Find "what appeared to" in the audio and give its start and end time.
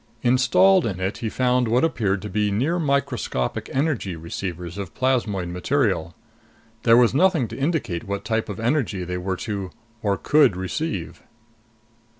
1.67-2.29